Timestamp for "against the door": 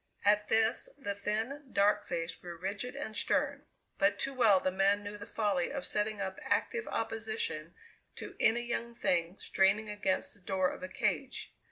9.89-10.69